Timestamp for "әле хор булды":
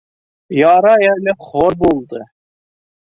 1.11-2.27